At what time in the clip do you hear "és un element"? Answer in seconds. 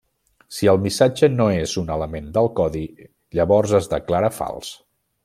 1.57-2.31